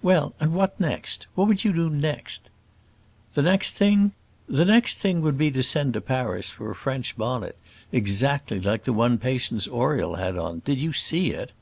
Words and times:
"Well, 0.00 0.34
and 0.40 0.54
what 0.54 0.80
next? 0.80 1.26
what 1.34 1.48
would 1.48 1.62
you 1.62 1.70
do 1.70 1.90
next?" 1.90 2.48
"The 3.34 3.42
next 3.42 3.74
thing 3.74 4.12
the 4.48 4.64
next 4.64 4.96
thing 4.96 5.20
would 5.20 5.36
be 5.36 5.50
to 5.50 5.62
send 5.62 5.92
to 5.92 6.00
Paris 6.00 6.50
for 6.50 6.70
a 6.70 6.74
French 6.74 7.14
bonnet 7.18 7.58
exactly 7.92 8.58
like 8.58 8.84
the 8.84 8.94
one 8.94 9.18
Patience 9.18 9.68
Oriel 9.68 10.14
had 10.14 10.34
on. 10.38 10.60
Did 10.64 10.80
you 10.80 10.94
see 10.94 11.32
it?" 11.32 11.52